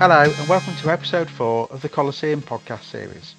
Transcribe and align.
Hello, 0.00 0.22
and 0.22 0.48
welcome 0.48 0.74
to 0.76 0.90
episode 0.90 1.28
4 1.28 1.68
of 1.70 1.82
the 1.82 1.88
Colosseum 1.90 2.40
podcast 2.40 2.84
series. 2.84 3.34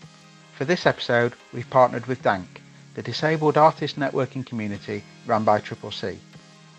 For 0.55 0.63
this 0.63 0.85
episode, 0.85 1.33
we've 1.53 1.67
partnered 1.71 2.05
with 2.05 2.21
DANC, 2.21 2.45
the 2.93 3.01
Disabled 3.01 3.57
Artist 3.57 3.99
Networking 3.99 4.45
Community 4.45 5.03
run 5.25 5.43
by 5.43 5.59
Triple 5.59 5.89
C. 5.89 6.19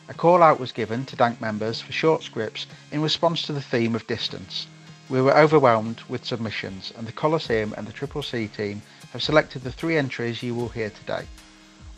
A 0.09 0.15
call 0.15 0.41
out 0.41 0.61
was 0.61 0.71
given 0.71 1.05
to 1.07 1.17
DANC 1.17 1.41
members 1.41 1.81
for 1.81 1.91
short 1.91 2.23
scripts 2.23 2.69
in 2.93 3.03
response 3.03 3.43
to 3.43 3.53
the 3.53 3.61
theme 3.61 3.97
of 3.97 4.07
distance. 4.07 4.69
We 5.09 5.21
were 5.21 5.37
overwhelmed 5.37 6.01
with 6.09 6.25
submissions, 6.25 6.93
and 6.97 7.05
the 7.05 7.11
Colosseum 7.11 7.75
and 7.77 7.85
the 7.85 7.93
Triple 7.93 8.23
C 8.23 8.47
team 8.47 8.83
have 9.13 9.21
selected 9.21 9.65
the 9.65 9.73
three 9.73 9.99
entries 9.99 10.45
you 10.45 10.55
will 10.55 10.69
hear 10.69 10.91
today. 10.91 11.27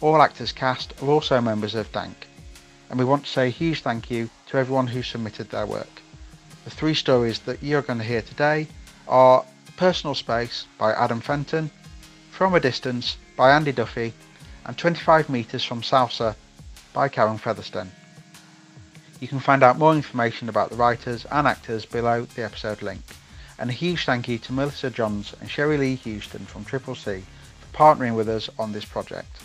All 0.01 0.23
actors 0.23 0.53
cast 0.53 0.95
are 1.03 1.11
also 1.11 1.39
members 1.43 1.75
of 1.75 1.93
DANC, 1.93 2.15
and 2.89 2.99
we 2.99 3.05
want 3.05 3.27
to 3.27 3.31
say 3.31 3.49
a 3.49 3.51
huge 3.51 3.83
thank 3.83 4.11
you 4.11 4.31
to 4.47 4.57
everyone 4.57 4.87
who 4.87 5.03
submitted 5.03 5.51
their 5.51 5.67
work. 5.67 6.01
The 6.65 6.71
three 6.71 6.95
stories 6.95 7.41
that 7.41 7.63
you're 7.63 7.83
going 7.83 7.99
to 7.99 8.05
hear 8.05 8.23
today 8.23 8.67
are 9.07 9.45
Personal 9.77 10.15
Space 10.15 10.67
by 10.79 10.93
Adam 10.95 11.21
Fenton, 11.21 11.71
From 12.31 12.55
a 12.55 12.61
Distance 12.61 13.19
by 13.37 13.51
Andy 13.51 13.71
Duffy, 13.71 14.15
and 14.65 14.79
25 14.79 15.29
Metres 15.29 15.63
from 15.63 15.83
Salsa 15.83 16.35
by 16.95 17.09
Karen 17.09 17.37
Featherstone. 17.37 17.93
You 19.21 19.29
can 19.29 19.41
find 19.41 19.63
out 19.63 19.79
more 19.79 19.93
information 19.95 20.49
about 20.49 20.71
the 20.71 20.77
writers 20.77 21.27
and 21.31 21.47
actors 21.47 21.85
below 21.85 22.25
the 22.25 22.45
episode 22.45 22.81
link. 22.81 23.03
And 23.59 23.69
a 23.69 23.75
huge 23.75 24.07
thank 24.07 24.27
you 24.27 24.39
to 24.39 24.53
Melissa 24.55 24.89
Johns 24.89 25.35
and 25.41 25.51
Sherry 25.51 25.77
Lee 25.77 25.97
Houston 25.97 26.47
from 26.47 26.65
Triple 26.65 26.95
C 26.95 27.25
for 27.61 27.77
partnering 27.77 28.17
with 28.17 28.29
us 28.31 28.49
on 28.59 28.73
this 28.73 28.87
project. 28.87 29.37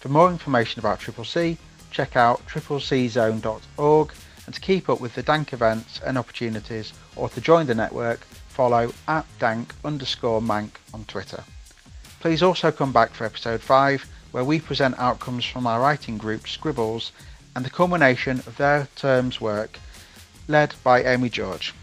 For 0.00 0.08
more 0.08 0.30
information 0.30 0.80
about 0.80 0.98
Triple 0.98 1.24
C, 1.24 1.58
check 1.92 2.16
out 2.16 2.44
tripleczone.org 2.48 4.12
and 4.46 4.54
to 4.54 4.60
keep 4.60 4.88
up 4.88 5.00
with 5.00 5.14
the 5.14 5.22
DANC 5.22 5.52
events 5.52 6.00
and 6.04 6.16
opportunities 6.16 6.92
or 7.16 7.28
to 7.28 7.40
join 7.40 7.66
the 7.66 7.74
network, 7.74 8.20
follow 8.48 8.92
at 9.08 9.26
DANC 9.38 9.74
underscore 9.84 10.40
Manc 10.40 10.80
on 10.94 11.04
Twitter. 11.04 11.44
Please 12.20 12.42
also 12.42 12.72
come 12.72 12.92
back 12.92 13.12
for 13.12 13.24
episode 13.24 13.60
5 13.60 14.06
where 14.32 14.44
we 14.44 14.60
present 14.60 14.98
outcomes 14.98 15.44
from 15.44 15.66
our 15.66 15.80
writing 15.80 16.18
group 16.18 16.48
Scribbles 16.48 17.12
and 17.54 17.64
the 17.64 17.70
culmination 17.70 18.38
of 18.40 18.56
their 18.56 18.88
term's 18.96 19.40
work 19.40 19.78
led 20.48 20.74
by 20.84 21.02
Amy 21.02 21.28
George. 21.28 21.74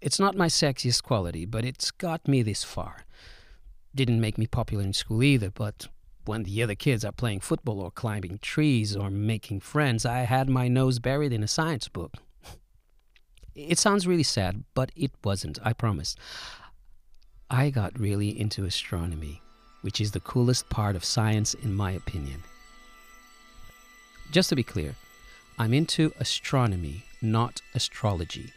It's 0.00 0.20
not 0.20 0.36
my 0.36 0.46
sexiest 0.46 1.02
quality, 1.02 1.44
but 1.44 1.64
it's 1.64 1.90
got 1.90 2.28
me 2.28 2.42
this 2.42 2.62
far. 2.62 3.04
Didn't 3.94 4.20
make 4.20 4.38
me 4.38 4.46
popular 4.46 4.84
in 4.84 4.92
school 4.92 5.24
either, 5.24 5.50
but 5.50 5.88
when 6.24 6.44
the 6.44 6.62
other 6.62 6.74
kids 6.74 7.04
are 7.04 7.12
playing 7.12 7.40
football 7.40 7.80
or 7.80 7.90
climbing 7.90 8.38
trees 8.38 8.96
or 8.96 9.10
making 9.10 9.60
friends, 9.60 10.04
I 10.04 10.20
had 10.20 10.48
my 10.48 10.68
nose 10.68 10.98
buried 10.98 11.32
in 11.32 11.42
a 11.42 11.48
science 11.48 11.88
book. 11.88 12.14
It 13.54 13.78
sounds 13.78 14.06
really 14.06 14.22
sad, 14.22 14.64
but 14.74 14.92
it 14.94 15.10
wasn't, 15.24 15.58
I 15.62 15.72
promise. 15.72 16.14
I 17.50 17.70
got 17.70 17.98
really 17.98 18.38
into 18.38 18.64
astronomy, 18.64 19.42
which 19.82 20.00
is 20.00 20.12
the 20.12 20.20
coolest 20.20 20.68
part 20.70 20.94
of 20.94 21.04
science, 21.04 21.54
in 21.54 21.74
my 21.74 21.92
opinion. 21.92 22.42
Just 24.30 24.48
to 24.50 24.56
be 24.56 24.62
clear, 24.62 24.94
I'm 25.58 25.74
into 25.74 26.12
astronomy, 26.20 27.04
not 27.20 27.60
astrology. 27.74 28.52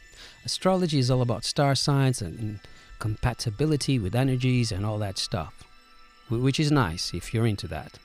Astrology 0.46 1.00
is 1.00 1.10
all 1.10 1.22
about 1.22 1.44
star 1.44 1.74
signs 1.74 2.22
and 2.22 2.60
compatibility 3.00 3.98
with 3.98 4.16
energies 4.16 4.72
and 4.72 4.86
all 4.86 5.00
that 5.00 5.18
stuff 5.18 5.64
which 6.30 6.60
is 6.60 6.72
nice 6.72 7.14
if 7.14 7.34
you're 7.34 7.48
into 7.48 7.68
that. 7.68 8.00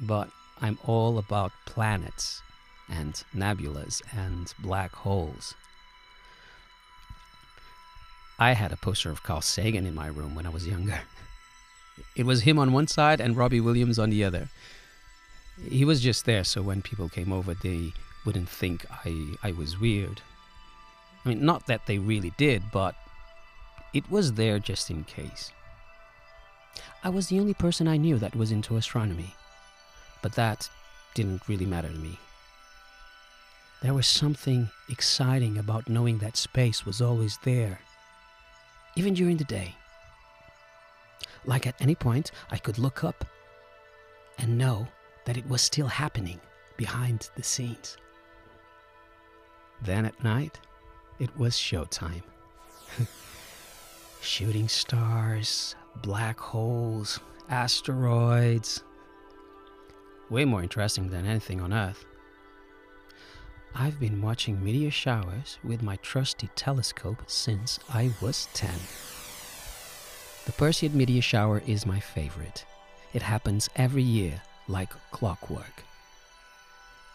But 0.00 0.30
I'm 0.60 0.78
all 0.84 1.18
about 1.18 1.52
planets 1.66 2.42
and 2.88 3.22
nebulas 3.34 4.02
and 4.16 4.52
black 4.60 4.92
holes. 4.94 5.54
I 8.38 8.52
had 8.52 8.72
a 8.72 8.76
poster 8.76 9.10
of 9.10 9.22
Carl 9.22 9.40
Sagan 9.40 9.86
in 9.86 9.94
my 9.94 10.08
room 10.08 10.34
when 10.34 10.46
I 10.46 10.50
was 10.50 10.66
younger. 10.66 11.00
It 12.14 12.26
was 12.26 12.42
him 12.42 12.58
on 12.58 12.74
one 12.74 12.88
side 12.88 13.22
and 13.22 13.34
Robbie 13.38 13.60
Williams 13.60 13.98
on 13.98 14.10
the 14.10 14.22
other. 14.22 14.50
He 15.66 15.82
was 15.82 16.02
just 16.02 16.26
there 16.26 16.44
so 16.44 16.60
when 16.60 16.82
people 16.82 17.08
came 17.08 17.32
over, 17.32 17.54
they 17.54 17.94
wouldn't 18.26 18.50
think 18.50 18.84
I, 18.90 19.32
I 19.42 19.52
was 19.52 19.80
weird. 19.80 20.20
I 21.24 21.30
mean, 21.30 21.42
not 21.42 21.66
that 21.68 21.86
they 21.86 21.98
really 21.98 22.34
did, 22.36 22.64
but 22.70 22.94
it 23.94 24.10
was 24.10 24.34
there 24.34 24.58
just 24.58 24.90
in 24.90 25.04
case. 25.04 25.52
I 27.06 27.08
was 27.08 27.28
the 27.28 27.38
only 27.38 27.54
person 27.54 27.86
I 27.86 27.98
knew 27.98 28.18
that 28.18 28.34
was 28.34 28.50
into 28.50 28.76
astronomy. 28.76 29.32
But 30.22 30.32
that 30.32 30.68
didn't 31.14 31.46
really 31.46 31.64
matter 31.64 31.88
to 31.88 31.94
me. 31.94 32.18
There 33.80 33.94
was 33.94 34.08
something 34.08 34.68
exciting 34.88 35.56
about 35.56 35.88
knowing 35.88 36.18
that 36.18 36.36
space 36.36 36.84
was 36.84 37.00
always 37.00 37.38
there, 37.44 37.78
even 38.96 39.14
during 39.14 39.36
the 39.36 39.44
day. 39.44 39.76
Like 41.44 41.64
at 41.68 41.80
any 41.80 41.94
point, 41.94 42.32
I 42.50 42.58
could 42.58 42.76
look 42.76 43.04
up 43.04 43.24
and 44.38 44.58
know 44.58 44.88
that 45.26 45.36
it 45.36 45.48
was 45.48 45.62
still 45.62 45.86
happening 45.86 46.40
behind 46.76 47.30
the 47.36 47.44
scenes. 47.44 47.96
Then 49.80 50.06
at 50.06 50.24
night, 50.24 50.58
it 51.20 51.30
was 51.38 51.54
showtime. 51.54 52.24
Shooting 54.20 54.66
stars, 54.66 55.76
black 56.02 56.38
holes, 56.38 57.20
asteroids. 57.48 58.82
Way 60.30 60.44
more 60.44 60.62
interesting 60.62 61.08
than 61.08 61.26
anything 61.26 61.60
on 61.60 61.72
Earth. 61.72 62.04
I've 63.74 64.00
been 64.00 64.22
watching 64.22 64.64
meteor 64.64 64.90
showers 64.90 65.58
with 65.62 65.82
my 65.82 65.96
trusty 65.96 66.48
telescope 66.56 67.22
since 67.26 67.78
I 67.92 68.12
was 68.20 68.48
10. 68.54 68.70
The 70.46 70.52
Perseid 70.52 70.94
meteor 70.94 71.22
shower 71.22 71.62
is 71.66 71.84
my 71.84 72.00
favorite. 72.00 72.64
It 73.12 73.22
happens 73.22 73.68
every 73.76 74.02
year 74.02 74.40
like 74.68 74.90
clockwork. 75.10 75.84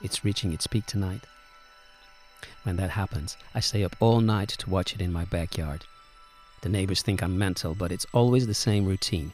It's 0.01 0.23
reaching 0.23 0.53
its 0.53 0.67
peak 0.67 0.85
tonight. 0.85 1.21
When 2.63 2.75
that 2.77 2.91
happens, 2.91 3.37
I 3.55 3.59
stay 3.59 3.83
up 3.83 3.95
all 3.99 4.21
night 4.21 4.49
to 4.49 4.69
watch 4.69 4.93
it 4.93 5.01
in 5.01 5.11
my 5.11 5.25
backyard. 5.25 5.85
The 6.61 6.69
neighbors 6.69 7.01
think 7.01 7.23
I'm 7.23 7.37
mental, 7.37 7.73
but 7.73 7.91
it's 7.91 8.05
always 8.13 8.45
the 8.45 8.53
same 8.53 8.85
routine. 8.85 9.33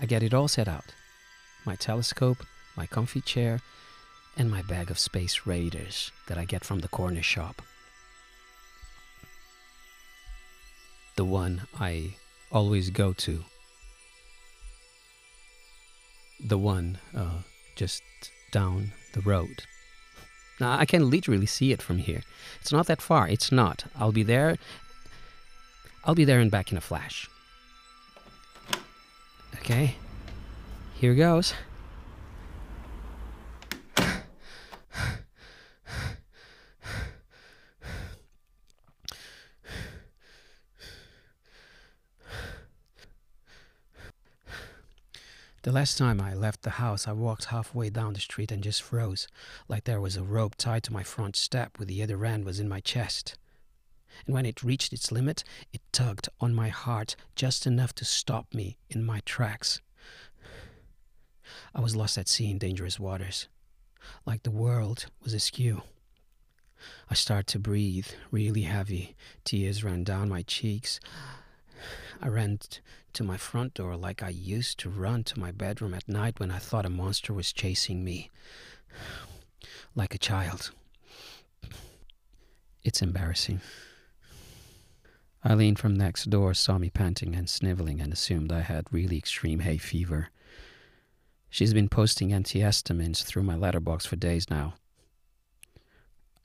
I 0.00 0.06
get 0.06 0.22
it 0.22 0.34
all 0.34 0.48
set 0.48 0.68
out 0.68 0.94
my 1.64 1.76
telescope, 1.76 2.38
my 2.76 2.86
comfy 2.86 3.20
chair, 3.20 3.60
and 4.36 4.50
my 4.50 4.62
bag 4.62 4.90
of 4.90 4.98
space 4.98 5.42
raiders 5.44 6.12
that 6.28 6.38
I 6.38 6.44
get 6.44 6.64
from 6.64 6.78
the 6.78 6.88
corner 6.88 7.22
shop. 7.22 7.60
The 11.16 11.24
one 11.24 11.62
I 11.78 12.14
always 12.50 12.90
go 12.90 13.12
to. 13.12 13.44
The 16.40 16.56
one 16.56 16.98
uh, 17.14 17.42
just 17.76 18.02
down 18.52 18.92
the 19.14 19.20
road. 19.20 19.64
Now, 20.60 20.78
I 20.78 20.86
can 20.86 21.10
literally 21.10 21.46
see 21.46 21.72
it 21.72 21.82
from 21.82 21.98
here. 21.98 22.22
It's 22.60 22.72
not 22.72 22.86
that 22.86 23.02
far. 23.02 23.28
It's 23.28 23.52
not. 23.52 23.84
I'll 23.96 24.12
be 24.12 24.22
there. 24.22 24.56
I'll 26.04 26.14
be 26.14 26.24
there 26.24 26.40
and 26.40 26.50
back 26.50 26.72
in 26.72 26.78
a 26.78 26.80
flash. 26.80 27.28
Okay. 29.56 29.96
Here 30.94 31.14
goes. 31.14 31.54
The 45.62 45.72
last 45.74 45.98
time 45.98 46.18
I 46.18 46.32
left 46.32 46.62
the 46.62 46.70
house, 46.70 47.06
I 47.06 47.12
walked 47.12 47.46
halfway 47.46 47.90
down 47.90 48.14
the 48.14 48.20
street 48.20 48.50
and 48.50 48.62
just 48.62 48.82
froze, 48.82 49.28
like 49.68 49.84
there 49.84 50.00
was 50.00 50.16
a 50.16 50.22
rope 50.22 50.54
tied 50.56 50.82
to 50.84 50.92
my 50.94 51.02
front 51.02 51.36
step 51.36 51.78
with 51.78 51.88
the 51.88 52.02
other 52.02 52.24
end 52.24 52.46
was 52.46 52.58
in 52.58 52.70
my 52.70 52.80
chest. 52.80 53.36
And 54.26 54.34
when 54.34 54.46
it 54.46 54.62
reached 54.62 54.92
its 54.92 55.12
limit, 55.12 55.44
it 55.72 55.80
tugged 55.92 56.28
on 56.40 56.54
my 56.54 56.68
heart 56.68 57.16
just 57.34 57.66
enough 57.66 57.94
to 57.96 58.04
stop 58.04 58.52
me 58.54 58.78
in 58.90 59.04
my 59.04 59.20
tracks. 59.24 59.80
I 61.74 61.80
was 61.80 61.96
lost 61.96 62.18
at 62.18 62.28
sea 62.28 62.50
in 62.50 62.58
dangerous 62.58 63.00
waters, 63.00 63.48
like 64.26 64.42
the 64.42 64.50
world 64.50 65.06
was 65.22 65.34
askew. 65.34 65.82
I 67.10 67.14
started 67.14 67.46
to 67.48 67.58
breathe 67.58 68.06
really 68.30 68.62
heavy. 68.62 69.16
Tears 69.44 69.82
ran 69.82 70.04
down 70.04 70.28
my 70.28 70.42
cheeks. 70.42 71.00
I 72.20 72.28
ran 72.28 72.58
to 73.12 73.24
my 73.24 73.36
front 73.36 73.74
door 73.74 73.96
like 73.96 74.22
I 74.22 74.28
used 74.28 74.78
to 74.80 74.90
run 74.90 75.24
to 75.24 75.40
my 75.40 75.50
bedroom 75.50 75.94
at 75.94 76.08
night 76.08 76.38
when 76.38 76.50
I 76.50 76.58
thought 76.58 76.86
a 76.86 76.90
monster 76.90 77.32
was 77.32 77.52
chasing 77.52 78.04
me. 78.04 78.30
Like 79.94 80.14
a 80.14 80.18
child. 80.18 80.70
It's 82.84 83.02
embarrassing. 83.02 83.60
Eileen 85.46 85.76
from 85.76 85.94
next 85.94 86.30
door 86.30 86.52
saw 86.52 86.78
me 86.78 86.90
panting 86.90 87.34
and 87.36 87.48
sniveling 87.48 88.00
and 88.00 88.12
assumed 88.12 88.52
I 88.52 88.60
had 88.60 88.92
really 88.92 89.16
extreme 89.16 89.60
hay 89.60 89.78
fever. 89.78 90.30
She's 91.48 91.72
been 91.72 91.88
posting 91.88 92.30
antihistamines 92.30 93.22
through 93.22 93.44
my 93.44 93.56
letterbox 93.56 94.04
for 94.04 94.16
days 94.16 94.50
now. 94.50 94.74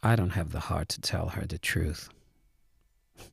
I 0.01 0.15
don't 0.15 0.31
have 0.31 0.51
the 0.51 0.59
heart 0.61 0.89
to 0.89 1.01
tell 1.01 1.29
her 1.29 1.45
the 1.45 1.57
truth. 1.57 2.09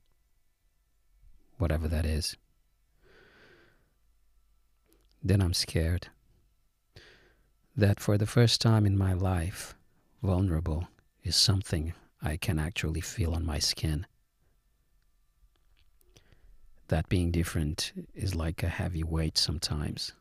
Whatever 1.57 1.87
that 1.87 2.05
is. 2.05 2.35
Then 5.23 5.41
I'm 5.41 5.53
scared 5.53 6.07
that 7.75 7.99
for 7.99 8.17
the 8.17 8.25
first 8.25 8.59
time 8.59 8.85
in 8.85 8.97
my 8.97 9.13
life, 9.13 9.75
vulnerable 10.23 10.87
is 11.23 11.35
something 11.35 11.93
I 12.21 12.37
can 12.37 12.59
actually 12.59 13.01
feel 13.01 13.33
on 13.33 13.45
my 13.45 13.59
skin. 13.59 14.07
That 16.91 17.07
being 17.07 17.31
different 17.31 17.93
is 18.13 18.35
like 18.35 18.63
a 18.63 18.67
heavy 18.67 19.01
weight 19.01 19.37
sometimes. 19.37 20.11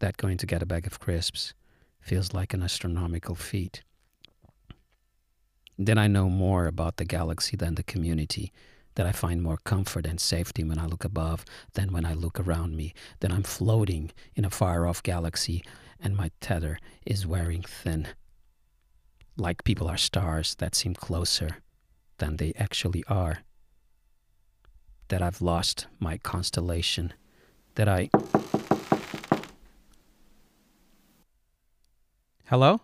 That 0.00 0.18
going 0.18 0.36
to 0.36 0.44
get 0.44 0.62
a 0.62 0.66
bag 0.66 0.86
of 0.86 1.00
crisps 1.00 1.54
feels 1.98 2.34
like 2.34 2.52
an 2.52 2.62
astronomical 2.62 3.34
feat. 3.34 3.82
Then 5.78 5.96
I 5.96 6.08
know 6.08 6.28
more 6.28 6.66
about 6.66 6.98
the 6.98 7.06
galaxy 7.06 7.56
than 7.56 7.76
the 7.76 7.82
community, 7.82 8.52
that 8.96 9.06
I 9.06 9.12
find 9.12 9.40
more 9.40 9.56
comfort 9.64 10.04
and 10.04 10.20
safety 10.20 10.62
when 10.62 10.78
I 10.78 10.84
look 10.84 11.06
above 11.06 11.46
than 11.72 11.90
when 11.90 12.04
I 12.04 12.12
look 12.12 12.38
around 12.38 12.76
me, 12.76 12.92
that 13.20 13.32
I'm 13.32 13.44
floating 13.44 14.10
in 14.36 14.44
a 14.44 14.50
far 14.50 14.86
off 14.86 15.02
galaxy 15.02 15.64
and 15.98 16.14
my 16.14 16.30
tether 16.38 16.76
is 17.06 17.26
wearing 17.26 17.62
thin. 17.62 18.08
Like 19.38 19.64
people 19.64 19.88
are 19.88 19.96
stars 19.96 20.54
that 20.56 20.74
seem 20.74 20.92
closer 20.92 21.62
than 22.18 22.36
they 22.36 22.52
actually 22.58 23.04
are. 23.08 23.38
That 25.12 25.20
I've 25.20 25.42
lost 25.42 25.88
my 26.00 26.16
constellation, 26.16 27.12
that 27.74 27.86
I. 27.86 28.08
Hello? 32.46 32.80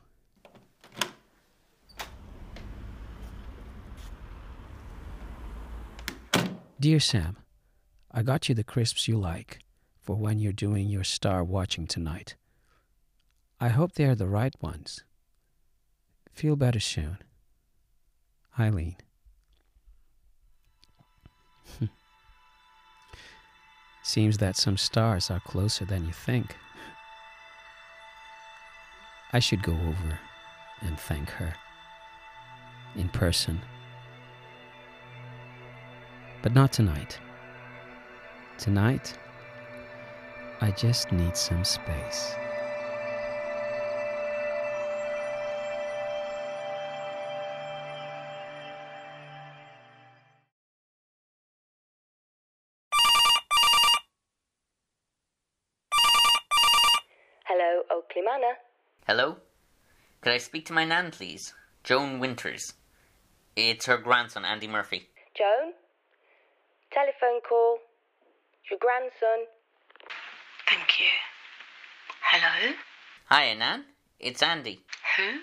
Dear 6.79 7.01
Sam, 7.01 7.39
I 8.13 8.21
got 8.21 8.51
you 8.51 8.55
the 8.55 8.63
crisps 8.63 9.09
you 9.09 9.17
like 9.17 9.61
for 9.99 10.15
when 10.15 10.39
you're 10.39 10.53
doing 10.53 10.87
your 10.87 11.05
star 11.05 11.43
watching 11.43 11.87
tonight. 11.87 12.37
I 13.59 13.69
hope 13.69 13.93
they 13.93 14.05
are 14.05 14.15
the 14.15 14.29
right 14.29 14.55
ones. 14.61 15.03
Feel 16.31 16.57
better 16.57 16.79
soon. 16.79 17.17
Eileen. 18.59 18.97
Seems 24.09 24.39
that 24.39 24.57
some 24.57 24.79
stars 24.79 25.31
are 25.31 25.41
closer 25.41 25.85
than 25.85 26.07
you 26.07 26.15
think. 26.15 26.57
I 29.35 29.39
should 29.39 29.63
go 29.63 29.75
over 29.75 30.19
and 30.81 30.99
thank 30.99 31.29
her 31.29 31.53
in 32.97 33.11
person. 33.11 33.61
But 36.41 36.55
not 36.55 36.73
tonight. 36.73 37.19
Tonight, 38.57 39.13
I 40.63 40.71
just 40.71 41.13
need 41.13 41.37
some 41.37 41.63
space. 41.63 42.33
Hello, 57.89 58.01
Oakley 58.01 58.23
Manor. 58.23 58.57
Hello? 59.07 59.37
Could 60.21 60.33
I 60.33 60.39
speak 60.39 60.67
to 60.67 60.73
my 60.73 60.85
nan, 60.85 61.11
please? 61.11 61.55
Joan 61.85 62.19
Winters. 62.19 62.75
It's 63.57 63.87
her 63.87 63.97
grandson, 63.99 64.45
Andy 64.45 64.67
Murphy. 64.67 65.09
Joan? 65.37 65.73
Telephone 66.93 67.41
call. 67.49 67.79
Your 68.71 68.79
grandson. 68.79 69.47
Thank 70.69 71.01
you. 71.01 71.07
Hello? 72.23 72.75
Hiya, 73.31 73.55
Nan. 73.57 73.85
It's 74.21 74.43
Andy. 74.43 74.81
Who? 75.17 75.41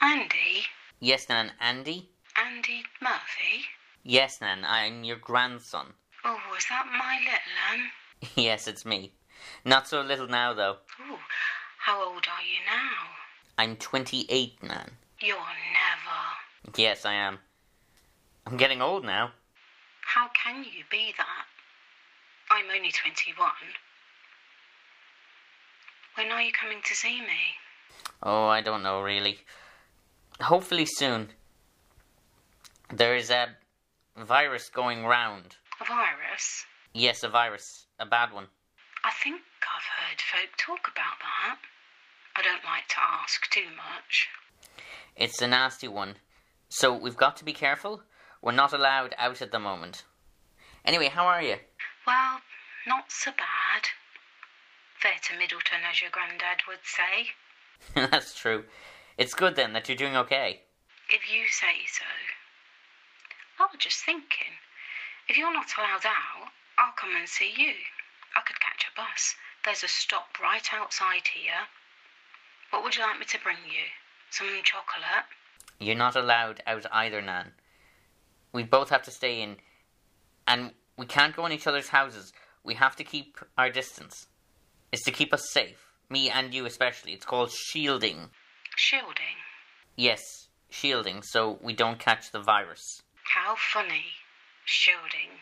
Andy? 0.00 0.64
Yes, 1.00 1.28
Nan. 1.28 1.52
Andy? 1.60 2.10
Andy 2.36 2.82
Murphy? 3.02 3.64
Yes, 4.02 4.40
Nan. 4.40 4.64
I'm 4.64 5.04
your 5.04 5.16
grandson. 5.18 5.94
Oh, 6.24 6.38
is 6.56 6.66
that 6.70 6.86
my 6.86 7.18
little 7.18 7.32
one? 7.70 7.80
Um? 7.80 8.28
yes, 8.36 8.66
it's 8.66 8.86
me. 8.86 9.12
Not 9.64 9.88
so 9.88 10.00
little 10.00 10.28
now, 10.28 10.54
though. 10.54 10.76
Oh, 11.10 11.18
how 11.78 12.04
old 12.04 12.26
are 12.26 12.42
you 12.42 12.58
now? 12.66 13.08
I'm 13.58 13.76
28, 13.76 14.62
Nan. 14.62 14.90
You're 15.20 15.36
never. 15.36 16.76
Yes, 16.76 17.04
I 17.04 17.14
am. 17.14 17.38
I'm 18.46 18.56
getting 18.56 18.80
old 18.80 19.04
now. 19.04 19.32
How 20.02 20.28
can 20.42 20.64
you 20.64 20.84
be 20.90 21.12
that? 21.16 21.44
I'm 22.50 22.66
only 22.74 22.90
21. 22.90 23.50
When 26.14 26.32
are 26.32 26.42
you 26.42 26.52
coming 26.52 26.78
to 26.84 26.94
see 26.94 27.20
me? 27.20 27.56
Oh, 28.22 28.46
I 28.46 28.60
don't 28.60 28.82
know, 28.82 29.02
really. 29.02 29.38
Hopefully 30.40 30.86
soon. 30.86 31.28
There 32.92 33.16
is 33.16 33.30
a 33.30 33.48
virus 34.16 34.68
going 34.70 35.04
round. 35.04 35.56
A 35.80 35.84
virus? 35.84 36.64
Yes, 36.94 37.22
a 37.22 37.28
virus. 37.28 37.86
A 37.98 38.06
bad 38.06 38.32
one. 38.32 38.46
I 39.08 39.10
think 39.10 39.40
I've 39.62 39.88
heard 40.04 40.20
folk 40.20 40.50
talk 40.58 40.92
about 40.92 41.16
that. 41.22 41.56
I 42.36 42.42
don't 42.42 42.62
like 42.62 42.88
to 42.88 43.00
ask 43.00 43.48
too 43.48 43.64
much. 43.74 44.28
It's 45.16 45.40
a 45.40 45.46
nasty 45.46 45.88
one. 45.88 46.16
So 46.68 46.92
we've 46.92 47.16
got 47.16 47.38
to 47.38 47.44
be 47.44 47.54
careful. 47.54 48.02
We're 48.42 48.52
not 48.52 48.74
allowed 48.74 49.14
out 49.16 49.40
at 49.40 49.50
the 49.50 49.58
moment. 49.58 50.04
Anyway, 50.84 51.08
how 51.08 51.24
are 51.24 51.40
you? 51.40 51.56
Well, 52.06 52.40
not 52.86 53.10
so 53.10 53.30
bad. 53.30 53.88
Fair 55.00 55.16
to 55.22 55.38
Middleton, 55.38 55.88
as 55.90 56.02
your 56.02 56.10
granddad 56.10 56.58
would 56.68 56.84
say. 56.84 57.30
That's 58.10 58.38
true. 58.38 58.64
It's 59.16 59.32
good 59.32 59.56
then 59.56 59.72
that 59.72 59.88
you're 59.88 59.96
doing 59.96 60.16
okay. 60.16 60.64
If 61.08 61.32
you 61.32 61.48
say 61.48 61.86
so. 61.86 62.04
I 63.58 63.68
was 63.72 63.80
just 63.80 64.04
thinking, 64.04 64.52
if 65.30 65.38
you're 65.38 65.54
not 65.54 65.72
allowed 65.78 66.04
out, 66.04 66.50
I'll 66.76 66.92
come 66.92 67.16
and 67.16 67.26
see 67.26 67.54
you. 67.56 67.72
I 68.38 68.42
could 68.42 68.60
catch 68.60 68.86
a 68.86 68.94
bus. 68.94 69.34
There's 69.64 69.82
a 69.82 69.88
stop 69.88 70.38
right 70.40 70.62
outside 70.72 71.26
here. 71.34 71.66
What 72.70 72.84
would 72.84 72.94
you 72.94 73.02
like 73.02 73.18
me 73.18 73.24
to 73.24 73.38
bring 73.42 73.56
you? 73.66 73.82
Some 74.30 74.46
chocolate? 74.62 75.24
You're 75.80 75.96
not 75.96 76.14
allowed 76.14 76.62
out 76.64 76.86
either, 76.92 77.20
Nan. 77.20 77.50
We 78.52 78.62
both 78.62 78.90
have 78.90 79.02
to 79.02 79.10
stay 79.10 79.42
in, 79.42 79.56
and 80.46 80.70
we 80.96 81.06
can't 81.06 81.34
go 81.34 81.46
in 81.46 81.52
each 81.52 81.66
other's 81.66 81.88
houses. 81.88 82.32
We 82.62 82.74
have 82.74 82.94
to 82.96 83.04
keep 83.04 83.38
our 83.56 83.70
distance. 83.70 84.28
It's 84.92 85.04
to 85.04 85.10
keep 85.10 85.34
us 85.34 85.50
safe. 85.50 85.88
Me 86.08 86.30
and 86.30 86.54
you 86.54 86.64
especially. 86.64 87.14
It's 87.14 87.26
called 87.26 87.50
shielding. 87.50 88.30
Shielding? 88.76 89.38
Yes, 89.96 90.48
shielding, 90.70 91.22
so 91.22 91.58
we 91.60 91.72
don't 91.72 91.98
catch 91.98 92.30
the 92.30 92.40
virus. 92.40 93.02
How 93.34 93.56
funny. 93.56 94.04
Shielding. 94.64 95.40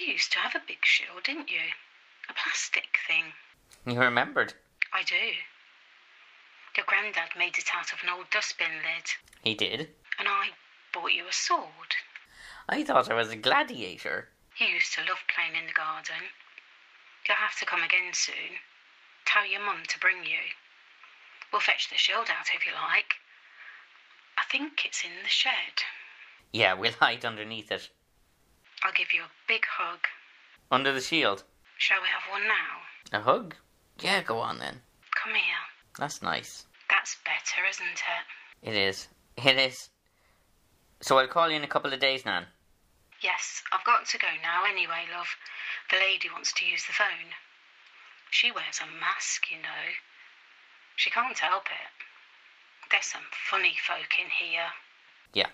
You 0.00 0.06
used 0.14 0.32
to 0.32 0.38
have 0.38 0.54
a 0.54 0.62
big 0.66 0.82
shield, 0.82 1.24
didn't 1.24 1.50
you? 1.50 1.60
A 2.28 2.32
plastic 2.32 2.96
thing. 3.06 3.34
You 3.86 4.00
remembered? 4.00 4.54
I 4.94 5.02
do. 5.02 5.36
Your 6.76 6.86
granddad 6.86 7.36
made 7.36 7.58
it 7.58 7.68
out 7.74 7.92
of 7.92 7.98
an 8.02 8.08
old 8.08 8.30
dustbin 8.30 8.80
lid, 8.82 9.04
He 9.44 9.54
did. 9.54 9.90
and 10.18 10.26
I 10.26 10.50
bought 10.94 11.12
you 11.12 11.26
a 11.28 11.32
sword. 11.32 11.94
I 12.68 12.82
thought 12.84 13.10
I 13.10 13.14
was 13.14 13.28
a 13.30 13.36
gladiator. 13.36 14.28
You 14.58 14.66
used 14.68 14.94
to 14.94 15.00
love 15.02 15.18
playing 15.34 15.56
in 15.60 15.66
the 15.66 15.72
garden. 15.72 16.30
You'll 17.28 17.36
have 17.36 17.58
to 17.58 17.66
come 17.66 17.82
again 17.82 18.12
soon. 18.12 18.56
Tell 19.26 19.44
your 19.46 19.60
mum 19.60 19.82
to 19.88 19.98
bring 19.98 20.24
you. 20.24 20.40
We'll 21.52 21.60
fetch 21.60 21.90
the 21.90 21.96
shield 21.98 22.28
out 22.30 22.46
if 22.54 22.64
you 22.64 22.72
like. 22.72 23.14
I 24.38 24.42
think 24.50 24.84
it's 24.86 25.04
in 25.04 25.22
the 25.22 25.28
shed. 25.28 25.84
Yeah, 26.52 26.74
we'll 26.74 26.92
hide 26.92 27.24
underneath 27.24 27.70
it. 27.70 27.90
I'll 28.82 28.92
give 28.92 29.12
you 29.12 29.22
a 29.22 29.30
big 29.46 29.62
hug. 29.66 30.00
Under 30.70 30.92
the 30.92 31.00
shield. 31.00 31.44
Shall 31.78 32.00
we 32.00 32.08
have 32.08 32.30
one 32.30 32.48
now? 32.48 33.18
A 33.18 33.22
hug? 33.22 33.54
Yeah, 34.00 34.22
go 34.22 34.38
on 34.38 34.58
then. 34.58 34.80
Come 35.14 35.34
here. 35.34 35.64
That's 35.98 36.22
nice. 36.22 36.66
That's 36.88 37.16
better, 37.24 37.66
isn't 37.68 37.84
it? 37.84 38.70
It 38.70 38.74
is. 38.74 39.08
It 39.36 39.58
is. 39.58 39.90
So 41.00 41.18
I'll 41.18 41.28
call 41.28 41.50
you 41.50 41.56
in 41.56 41.64
a 41.64 41.68
couple 41.68 41.92
of 41.92 42.00
days, 42.00 42.24
Nan. 42.24 42.46
Yes, 43.22 43.62
I've 43.72 43.84
got 43.84 44.06
to 44.06 44.18
go 44.18 44.28
now 44.42 44.64
anyway, 44.64 45.04
love. 45.14 45.28
The 45.90 45.96
lady 45.96 46.28
wants 46.32 46.52
to 46.54 46.64
use 46.64 46.84
the 46.86 46.92
phone. 46.92 47.32
She 48.30 48.50
wears 48.50 48.80
a 48.80 49.00
mask, 49.00 49.50
you 49.50 49.58
know. 49.58 49.84
She 50.96 51.10
can't 51.10 51.38
help 51.38 51.66
it. 51.66 51.90
There's 52.90 53.06
some 53.06 53.22
funny 53.50 53.74
folk 53.86 54.08
in 54.18 54.30
here. 54.30 54.68
Yeah. 55.32 55.48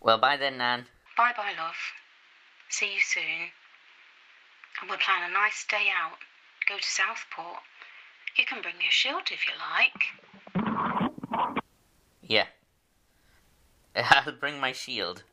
Well, 0.00 0.18
bye 0.18 0.36
then, 0.36 0.58
Nan. 0.58 0.86
Bye 1.20 1.34
bye, 1.36 1.52
love. 1.62 1.76
See 2.70 2.94
you 2.94 3.00
soon. 3.00 3.52
And 4.80 4.88
we'll 4.88 4.98
plan 4.98 5.28
a 5.28 5.34
nice 5.34 5.66
day 5.68 5.88
out. 5.94 6.16
Go 6.66 6.78
to 6.78 6.82
Southport. 6.82 7.58
You 8.38 8.46
can 8.46 8.62
bring 8.62 8.76
your 8.80 8.90
shield 8.90 9.28
if 9.30 9.44
you 9.44 9.52
like. 9.76 11.12
Yeah. 12.22 12.46
I'll 13.94 14.32
bring 14.32 14.60
my 14.60 14.72
shield. 14.72 15.24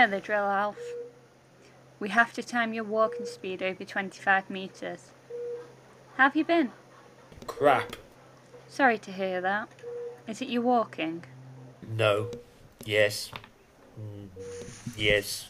Know 0.00 0.10
the 0.16 0.20
drill, 0.20 0.44
Alf. 0.44 0.78
We 1.98 2.08
have 2.08 2.32
to 2.34 2.42
time 2.42 2.72
your 2.72 2.84
walking 2.84 3.26
speed 3.26 3.62
over 3.62 3.84
25 3.84 4.48
metres. 4.48 5.10
Have 6.16 6.34
you 6.34 6.44
been? 6.44 6.72
Crap. 7.46 7.96
Sorry 8.66 8.96
to 8.98 9.12
hear 9.12 9.40
that. 9.42 9.68
Is 10.26 10.40
it 10.40 10.48
you 10.48 10.62
walking? 10.62 11.24
No. 11.96 12.30
Yes. 12.84 13.30
Mm, 14.00 14.28
Yes. 14.96 15.48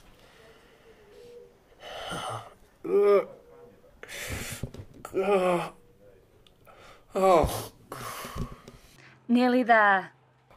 Oh, 7.14 7.72
Nearly 9.28 9.62
there. 9.62 10.10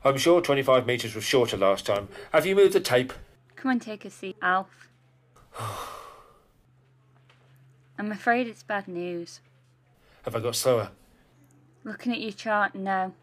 I'm 0.03 0.17
sure 0.17 0.41
25 0.41 0.85
metres 0.87 1.13
was 1.15 1.23
shorter 1.23 1.57
last 1.57 1.85
time. 1.85 2.07
Have 2.31 2.45
you 2.45 2.55
moved 2.55 2.73
the 2.73 2.79
tape? 2.79 3.13
Come 3.63 3.71
and 3.71 3.81
take 3.81 4.03
a 4.03 4.09
seat, 4.09 4.35
Alf. 4.41 4.89
I'm 7.97 8.11
afraid 8.11 8.45
it's 8.45 8.61
bad 8.61 8.89
news. 8.89 9.39
Have 10.23 10.35
I 10.35 10.41
got 10.41 10.57
slower? 10.57 10.89
Looking 11.85 12.11
at 12.11 12.19
your 12.19 12.33
chart, 12.33 12.75
no. 12.75 13.13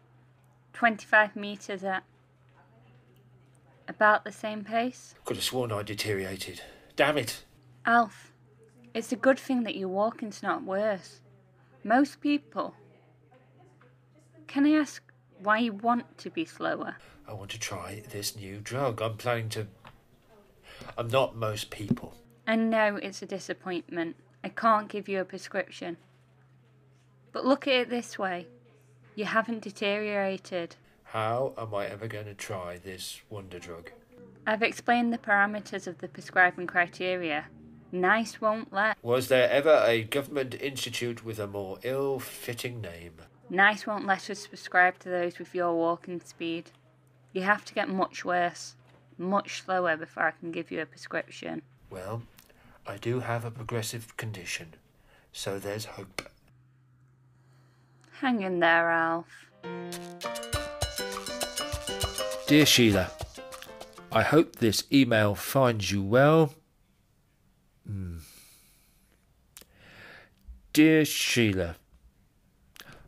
25 0.73 1.35
metres 1.35 1.83
at 1.83 2.01
about 3.87 4.23
the 4.23 4.31
same 4.31 4.63
pace. 4.63 5.13
Could 5.25 5.37
have 5.37 5.43
sworn 5.43 5.71
I 5.71 5.83
deteriorated. 5.83 6.63
Damn 6.95 7.19
it. 7.19 7.45
Alf, 7.85 8.33
it's 8.95 9.11
a 9.11 9.17
good 9.17 9.37
thing 9.37 9.61
that 9.61 9.75
your 9.75 9.89
walking's 9.89 10.41
not 10.41 10.63
worse. 10.63 11.19
Most 11.83 12.19
people. 12.19 12.73
Can 14.47 14.65
I 14.65 14.71
ask 14.71 15.03
why 15.37 15.59
you 15.59 15.73
want 15.73 16.17
to 16.17 16.31
be 16.31 16.45
slower? 16.45 16.95
I 17.27 17.33
want 17.33 17.51
to 17.51 17.59
try 17.59 18.01
this 18.09 18.35
new 18.35 18.59
drug. 18.59 19.03
I'm 19.03 19.17
planning 19.17 19.49
to. 19.49 19.67
I'm 20.97 21.07
not 21.07 21.35
most 21.35 21.69
people. 21.69 22.13
And 22.47 22.69
no, 22.69 22.97
it's 22.97 23.21
a 23.21 23.25
disappointment. 23.25 24.15
I 24.43 24.49
can't 24.49 24.87
give 24.87 25.07
you 25.07 25.19
a 25.19 25.25
prescription. 25.25 25.97
But 27.31 27.45
look 27.45 27.67
at 27.67 27.73
it 27.73 27.89
this 27.89 28.19
way 28.19 28.47
you 29.15 29.25
haven't 29.25 29.61
deteriorated. 29.61 30.75
How 31.03 31.53
am 31.57 31.75
I 31.75 31.85
ever 31.87 32.07
going 32.07 32.25
to 32.25 32.33
try 32.33 32.77
this 32.77 33.21
wonder 33.29 33.59
drug? 33.59 33.91
I've 34.47 34.63
explained 34.63 35.13
the 35.13 35.17
parameters 35.17 35.85
of 35.85 35.99
the 35.99 36.07
prescribing 36.07 36.65
criteria. 36.65 37.45
Nice 37.91 38.39
won't 38.39 38.71
let. 38.71 38.97
Was 39.03 39.27
there 39.27 39.49
ever 39.49 39.83
a 39.85 40.03
government 40.03 40.55
institute 40.55 41.25
with 41.25 41.39
a 41.39 41.47
more 41.47 41.77
ill 41.83 42.19
fitting 42.19 42.79
name? 42.79 43.15
Nice 43.49 43.85
won't 43.85 44.07
let 44.07 44.29
us 44.29 44.47
prescribe 44.47 44.97
to 44.99 45.09
those 45.09 45.37
with 45.37 45.53
your 45.53 45.75
walking 45.75 46.21
speed. 46.21 46.71
You 47.33 47.41
have 47.41 47.65
to 47.65 47.73
get 47.73 47.89
much 47.89 48.23
worse, 48.23 48.75
much 49.21 49.61
slower 49.63 49.95
before 49.95 50.23
I 50.23 50.31
can 50.31 50.51
give 50.51 50.71
you 50.71 50.81
a 50.81 50.85
prescription. 50.85 51.61
Well, 51.89 52.23
I 52.85 52.97
do 52.97 53.19
have 53.19 53.45
a 53.45 53.51
progressive 53.51 54.17
condition, 54.17 54.73
so 55.31 55.59
there's 55.59 55.85
hope. 55.85 56.23
Hang 58.19 58.41
in 58.41 58.59
there, 58.59 58.89
Alf. 58.89 59.27
Dear 62.47 62.65
Sheila, 62.65 63.11
I 64.11 64.23
hope 64.23 64.57
this 64.57 64.83
email 64.91 65.35
finds 65.35 65.91
you 65.91 66.03
well. 66.03 66.53
Hmm. 67.87 68.17
Dear 70.73 71.05
Sheila. 71.05 71.75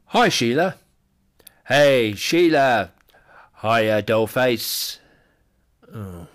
Hi, 0.07 0.29
Sheila. 0.29 0.75
Hey, 1.65 2.13
Sheila. 2.13 2.91
Hiya, 3.61 4.03
dollface. 4.03 4.99
Oh. 5.93 6.27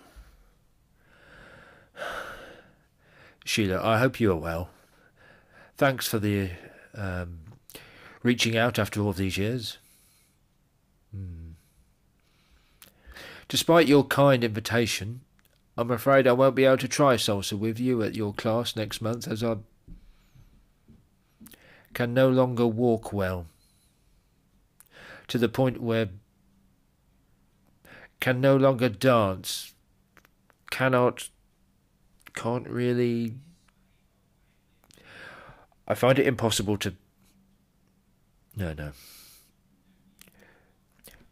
Sheila, 3.44 3.80
I 3.84 3.98
hope 3.98 4.20
you 4.20 4.32
are 4.32 4.36
well. 4.36 4.70
Thanks 5.76 6.06
for 6.06 6.18
the 6.18 6.50
um, 6.94 7.40
reaching 8.22 8.56
out 8.56 8.78
after 8.78 9.00
all 9.00 9.12
these 9.12 9.38
years. 9.38 9.78
Despite 13.48 13.88
your 13.88 14.04
kind 14.04 14.44
invitation, 14.44 15.22
I'm 15.76 15.90
afraid 15.90 16.26
I 16.26 16.32
won't 16.32 16.54
be 16.54 16.66
able 16.66 16.76
to 16.78 16.88
try 16.88 17.14
salsa 17.14 17.58
with 17.58 17.80
you 17.80 18.02
at 18.02 18.14
your 18.14 18.34
class 18.34 18.76
next 18.76 19.00
month 19.00 19.26
as 19.26 19.42
I 19.42 19.56
can 21.94 22.12
no 22.12 22.28
longer 22.28 22.66
walk 22.66 23.10
well. 23.10 23.46
To 25.28 25.38
the 25.38 25.48
point 25.48 25.80
where 25.80 26.10
can 28.20 28.40
no 28.40 28.56
longer 28.56 28.88
dance, 28.88 29.74
cannot, 30.70 31.28
can't 32.34 32.68
really. 32.68 33.34
I 35.86 35.94
find 35.94 36.18
it 36.18 36.26
impossible 36.26 36.76
to. 36.78 36.94
No, 38.56 38.72
no. 38.72 38.92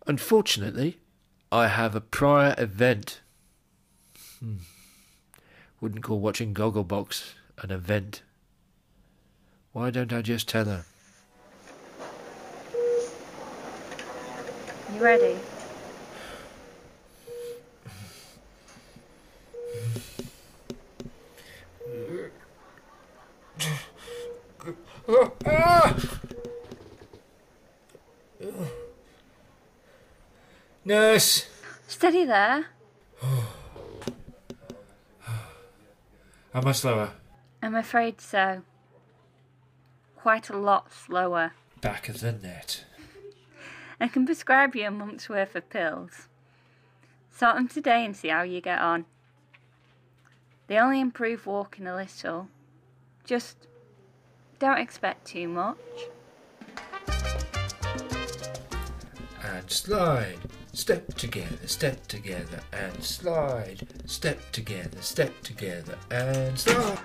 Unfortunately, 0.07 0.99
I 1.51 1.67
have 1.67 1.95
a 1.95 2.01
prior 2.01 2.55
event. 2.57 3.21
Hmm. 4.39 4.59
Wouldn't 5.81 6.05
call 6.05 6.21
watching 6.21 6.55
Gogglebox 6.55 7.35
an 7.59 7.71
event. 7.71 8.23
Why 9.73 9.91
don't 9.91 10.13
I 10.13 10.23
just 10.23 10.49
tell 10.49 10.65
her? 10.65 10.85
You 14.95 15.01
ready? 15.01 15.37
Nurse! 30.85 31.47
Steady 31.89 32.25
there. 32.25 32.67
How 36.53 36.61
much 36.63 36.77
slower? 36.77 37.11
I'm 37.61 37.75
afraid 37.75 38.21
so. 38.21 38.63
Quite 40.17 40.49
a 40.49 40.57
lot 40.57 40.93
slower. 40.93 41.53
Back 41.81 42.09
of 42.09 42.21
the 42.21 42.33
net. 42.33 42.85
I 44.01 44.09
can 44.09 44.27
prescribe 44.27 44.77
you 44.77 44.87
a 44.87 44.91
month's 44.91 45.29
worth 45.29 45.57
of 45.57 45.69
pills. 45.71 46.29
Sort 47.31 47.57
them 47.57 47.69
today 47.69 48.05
and 48.05 48.17
see 48.17 48.29
how 48.29 48.43
you 48.43 48.61
get 48.61 48.81
on. 48.81 49.07
They 50.69 50.79
only 50.79 51.01
improve 51.01 51.47
walking 51.47 51.87
a 51.87 51.97
little, 51.97 52.49
just 53.27 53.67
don't 54.61 54.79
expect 54.79 55.27
too 55.27 55.49
much. 55.49 55.77
And 59.43 59.69
slide. 59.69 60.39
Step 60.73 61.15
together, 61.15 61.67
step 61.67 62.07
together, 62.07 62.61
and 62.73 63.03
slide. 63.03 63.89
Step 64.07 64.39
together, 64.53 65.01
step 65.01 65.33
together, 65.43 65.99
and 66.11 66.57
slide. 66.57 66.99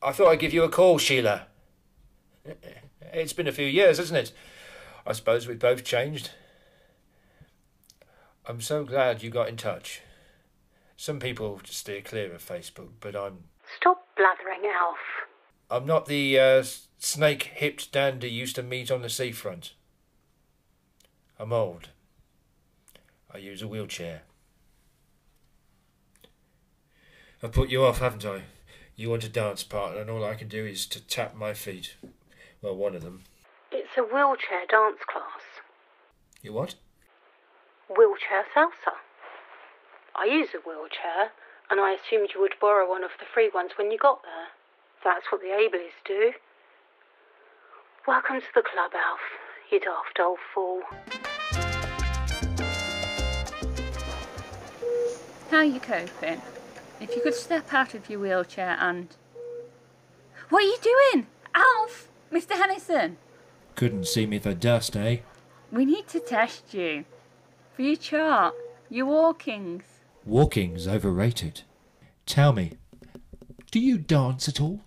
I 0.00 0.12
thought 0.12 0.28
I'd 0.28 0.38
give 0.38 0.54
you 0.54 0.62
a 0.62 0.68
call, 0.68 0.98
Sheila. 0.98 1.46
It's 3.12 3.32
been 3.32 3.48
a 3.48 3.52
few 3.52 3.66
years, 3.66 3.98
hasn't 3.98 4.18
it? 4.18 4.32
I 5.04 5.12
suppose 5.12 5.48
we've 5.48 5.58
both 5.58 5.82
changed. 5.82 6.30
I'm 8.46 8.60
so 8.60 8.84
glad 8.84 9.22
you 9.22 9.30
got 9.30 9.48
in 9.48 9.56
touch. 9.56 10.02
Some 11.00 11.20
people 11.20 11.60
steer 11.64 12.00
clear 12.00 12.34
of 12.34 12.44
Facebook, 12.44 12.88
but 13.00 13.14
I'm 13.14 13.44
Stop 13.76 14.04
blathering, 14.16 14.68
Alf. 14.68 14.98
I'm 15.70 15.86
not 15.86 16.06
the 16.06 16.36
uh, 16.36 16.64
snake-hipped 16.98 17.92
dandy 17.92 18.28
used 18.28 18.56
to 18.56 18.64
meet 18.64 18.90
on 18.90 19.02
the 19.02 19.08
seafront. 19.08 19.74
I'm 21.38 21.52
old. 21.52 21.90
I 23.32 23.38
use 23.38 23.62
a 23.62 23.68
wheelchair. 23.68 24.22
I've 27.44 27.52
put 27.52 27.68
you 27.68 27.84
off, 27.84 28.00
haven't 28.00 28.26
I? 28.26 28.42
You 28.96 29.10
want 29.10 29.22
a 29.22 29.28
dance 29.28 29.62
partner, 29.62 30.00
and 30.00 30.10
all 30.10 30.24
I 30.24 30.34
can 30.34 30.48
do 30.48 30.66
is 30.66 30.84
to 30.86 31.00
tap 31.00 31.36
my 31.36 31.54
feet. 31.54 31.94
Well, 32.60 32.74
one 32.74 32.96
of 32.96 33.04
them. 33.04 33.22
It's 33.70 33.96
a 33.96 34.02
wheelchair 34.02 34.66
dance 34.68 34.98
class. 35.06 35.62
You 36.42 36.54
what? 36.54 36.74
Wheelchair 37.88 38.44
salsa. 38.52 38.96
I 40.20 40.24
use 40.24 40.48
a 40.52 40.58
wheelchair, 40.68 41.30
and 41.70 41.78
I 41.78 41.92
assumed 41.92 42.30
you 42.34 42.40
would 42.40 42.54
borrow 42.60 42.88
one 42.88 43.04
of 43.04 43.12
the 43.20 43.24
free 43.32 43.50
ones 43.54 43.70
when 43.78 43.92
you 43.92 43.98
got 43.98 44.20
there. 44.24 44.48
That's 45.04 45.30
what 45.30 45.40
the 45.40 45.46
Ableys 45.46 45.92
do. 46.04 46.32
Welcome 48.04 48.40
to 48.40 48.46
the 48.52 48.62
club, 48.62 48.90
Alf, 48.96 49.20
you 49.70 49.78
daft 49.78 50.18
old 50.18 50.40
fool. 50.52 50.80
How 55.52 55.58
are 55.58 55.64
you 55.64 55.78
coping? 55.78 56.42
If 57.00 57.14
you 57.14 57.22
could 57.22 57.34
step 57.34 57.72
out 57.72 57.94
of 57.94 58.10
your 58.10 58.18
wheelchair 58.18 58.76
and. 58.80 59.14
What 60.48 60.64
are 60.64 60.66
you 60.66 60.78
doing? 60.82 61.28
Alf! 61.54 62.08
Mr. 62.32 62.54
Hennison! 62.54 63.18
Couldn't 63.76 64.08
see 64.08 64.26
me 64.26 64.40
for 64.40 64.52
dust, 64.52 64.96
eh? 64.96 65.18
We 65.70 65.84
need 65.84 66.08
to 66.08 66.18
test 66.18 66.74
you. 66.74 67.04
For 67.76 67.82
your 67.82 67.94
chart, 67.94 68.56
your 68.90 69.06
walkings. 69.06 69.97
Walking's 70.24 70.86
overrated. 70.86 71.62
Tell 72.26 72.52
me, 72.52 72.72
do 73.70 73.80
you 73.80 73.98
dance 73.98 74.48
at 74.48 74.60
all? 74.60 74.80